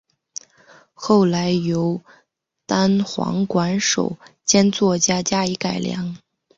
[0.95, 2.01] 后来由
[2.65, 6.17] 单簧管手兼作曲家加以改良。